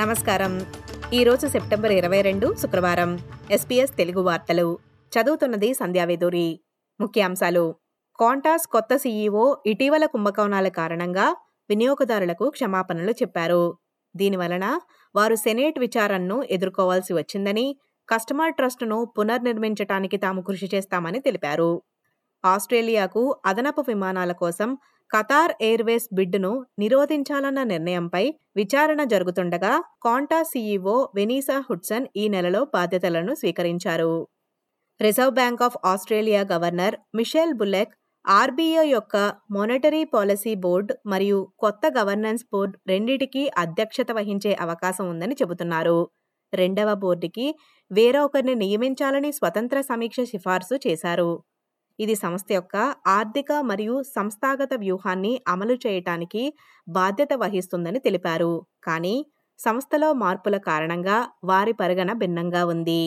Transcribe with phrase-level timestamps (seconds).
[0.00, 0.66] నమస్కారం.
[1.12, 3.18] ఈరోజు సెప్టెంబర్ ఇరవై రెండు శుక్రవారం.
[3.50, 4.78] ఎస్పీఎస్ తెలుగు వార్తలు.
[5.12, 6.60] చదువుతున్నది సంధ్యావేదూరి
[7.00, 7.74] ముఖ్యాంశాలు.
[8.20, 11.36] కాంటాస్ కొత్త సీఈఓ ఇటీవల కుంభకోణాల కారణంగా
[11.70, 13.78] వినియోగదారులకు క్షమాపణలు చెప్పారు.
[14.16, 14.80] దీనివలన
[15.14, 17.78] వారు సెనేట్ విచారణను ఎదుర్కోవాల్సి వచ్చిందని
[18.08, 21.82] కస్టమర్ ట్రస్టును పునర్నిర్మించటానికి తాము కృషి చేస్తామని తెలిపారు.
[22.44, 24.78] ఆస్ట్రేలియాకు అదనపు విమానాల కోసం
[25.12, 28.24] కతార్ ఎయిర్వేస్ బిడ్డును నిరోధించాలన్న నిర్ణయంపై
[28.56, 34.12] విచారణ జరుగుతుండగా కాంటా సీఈఓ వెనీసా హుడ్సన్ ఈ నెలలో బాధ్యతలను స్వీకరించారు.
[35.00, 37.92] Reserve Bank of Australia governor Michele Bullock
[38.24, 39.16] RBI యొక్క
[39.50, 45.98] మానిటరీ పాలసీ బోర్డు మరియు కొత్త గవర్నెన్స్ బోర్డు రెండిటికీ అధ్యక్షత వహించే అవకాశం ఉందని చెబుతున్నారు.
[46.52, 47.46] రెండవ బోర్డుకి
[47.90, 51.30] వేరొకరిని నియమించాలని స్వతంత్ర సమీక్ష సిఫార్సు చేశారు.
[52.00, 52.76] ఇది సంస్థ యొక్క
[53.08, 56.42] ఆర్థిక మరియు సంస్థాగత వ్యూహాన్ని అమలు చేయటానికి
[56.88, 58.52] బాధ్యత వహిస్తుందని తెలిపారు.
[58.84, 59.16] కానీ
[59.58, 63.02] సంస్థలో మార్పుల కారణంగా వారి పరిగణ భిన్నంగా ఉంది.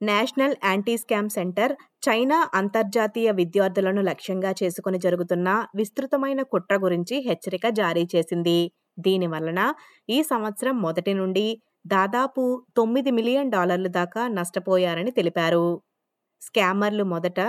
[0.00, 1.72] National Anti Scam Centre
[2.08, 8.60] China అంతర్జాతీయ విద్యార్థులను లక్ష్యంగా చేసుకుని జరుగుతున్న విస్తృతమైన కుట్ర గురించి హెచ్చరిక జారీ చేసింది.
[8.98, 9.60] దీని వలన
[10.08, 11.46] ఈ సంవత్సరం మొదటి నుండి
[11.86, 12.42] దాదాపు
[12.76, 15.66] తొమ్మిది మిలియన్ డాలర్లు దాకా నష్టపోయారని తెలిపారు.
[16.42, 17.40] స్కామర్లు మొదట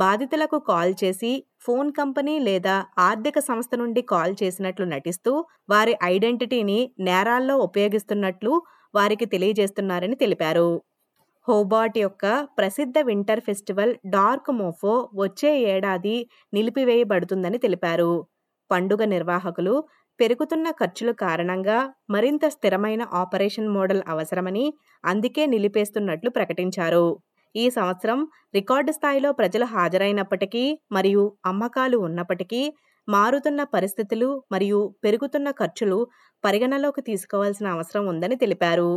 [0.00, 1.30] బాధితులకు కాల్ చేసి
[1.66, 5.32] ఫోన్ కంపెనీ లేదా ఆర్థిక సంస్థ నుండి కాల్ చేసినట్లు నటిస్తూ
[5.68, 8.52] వారి ఐడెంటిటీని నేరాల్లో ఉపయోగిస్తున్నట్లు
[8.94, 10.68] వారికి తెలియజేస్తున్నారని తెలిపారు.
[11.46, 12.24] హోబాట్ యొక్క
[12.58, 16.16] ప్రసిద్ధ వింటర్ ఫెస్టివల్ డార్క్ మోఫో వచ్చే ఏడాది
[16.52, 18.12] నిలిపివేయబడుతుందని తెలిపారు.
[18.70, 19.74] పండుగ నిర్వాహకులు
[20.20, 21.78] పెరుగుతున్న ఖర్చుల కారణంగా
[22.10, 24.66] మరింత స్థిరమైన ఆపరేషన్ మోడల్ అవసరమని
[25.04, 27.06] అందుకే నిలిపేస్తున్నట్లు ప్రకటించారు.
[27.54, 28.18] ఈ సంవత్సరం
[28.54, 32.62] రికార్డు స్థాయిలో ప్రజలు హాజరైనప్పటికీ మరియు అమ్మకాలు ఉన్నప్పటికీ
[33.08, 35.98] మారుతున్న పరిస్థితులు మరియు పెరుగుతున్న ఖర్చులు
[36.44, 38.90] పరిగణలోకి తీసుకోవాల్సిన అవసరం ఉందని తెలిపారు.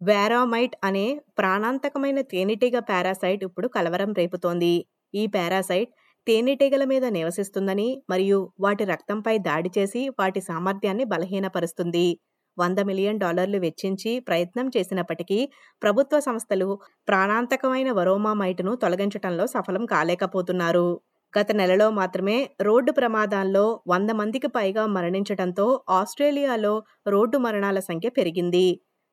[0.00, 1.06] వేరామైట్ అనే
[1.38, 4.74] ప్రాణాంతకమైన తేనెటీగ పారాసైట్ ఇప్పుడు కలవరం రేపుతోంది.
[5.14, 5.90] ఈ పారాసైట్
[6.26, 12.08] తేనెటీగల మీద నివసిస్తుందని మరియు వాటి రక్తంపై దాడి చేసి వాటి సామర్థ్యాన్ని బలహీనపరుస్తుంది.
[12.58, 15.38] వంద మిలియన్ డాలర్లు వెచ్చించి ప్రయత్నం చేసినప్పటికీ
[15.82, 16.68] ప్రభుత్వ సంస్థలు
[17.08, 20.88] ప్రాణాంతకమైన వరోమామైట్ను తొలగించడంలో సఫలం కాలేకపోతున్నారు.
[21.34, 26.74] గత నెలలో మాత్రమే రోడ్డు ప్రమాదాల్లో వంద మందికి పైగా మరణించడంతో ఆస్ట్రేలియాలో
[27.06, 28.66] రోడ్డు మరణాల సంఖ్య పెరిగింది.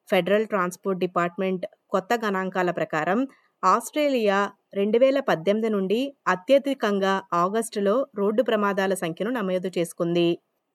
[0.10, 3.20] ఫెడరల్ ట్రాన్స్పోర్ట్ డిపార్ట్మెంట్ కొత్త గణాంకాల ప్రకారం
[3.64, 4.40] ఆస్ట్రేలియా
[4.74, 10.28] రెండు వేల పద్దెనిమిది నుండి అత్యధికంగా ఆగస్టులో రోడ్డు ప్రమాదాల సంఖ్యను నమోదు చేసుకుంది.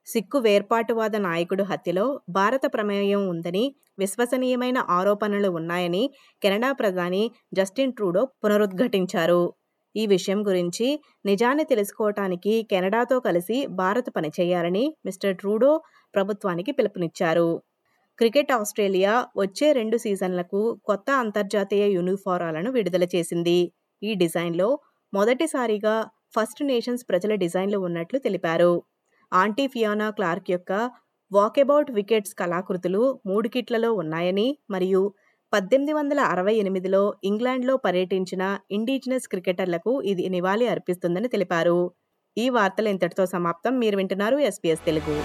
[0.07, 6.11] సిక్కు వేర్పాటువాద నాయకుడు హత్యలో భారత ప్రమేయం ఉందని విశ్వసనీయమైన ఆరోపణలు ఉన్నాయని
[6.43, 9.43] కెనడా ప్రధాని జస్టిన్ ట్రూడో పునరుద్ఘాటించారు.
[9.97, 10.87] ఈ విషయం గురించి
[11.27, 15.71] నిజాన్ని తెలుసుకోవటానికి కెనడాతో కలిసి భారత్ పనిచేయాలని మిస్టర్ ట్రూడో
[16.15, 17.49] ప్రభుత్వానికి పిలుపునిచ్చారు.
[18.19, 23.59] క్రికెట్ ఆస్ట్రేలియా వచ్చే రెండు సీజన్లకు కొత్త అంతర్జాతీయ యూనిఫారాలను విడుదల చేసింది.
[24.03, 24.69] ఈ డిజైన్లో
[25.13, 25.95] మొదటిసారిగా
[26.35, 28.73] ఫస్ట్ నేషన్స్ ప్రజల డిజైన్లు ఉన్నట్లు తెలిపారు.
[29.33, 30.73] ఆంటీ ఫియానా క్లార్క్ యొక్క
[31.33, 35.03] వాకెబౌట్ వికెట్స్ కళాకృతులు మూడు కిట్లలో ఉన్నాయని మరియు
[35.53, 41.81] పద్దెనిమిది వందల అరవై ఎనిమిదిలో ఇంగ్లాండ్లో పర్యటించిన ఇండిజినస్ క్రికెటర్లకు ఇది నివాళి అర్పిస్తుందని తెలిపారు.
[42.37, 43.79] ఈ వార్తలు ఇంతటితో సమాప్తం.
[43.79, 45.17] మీరు వింటున్నారు ఎస్పీఎస్ తెలుగు.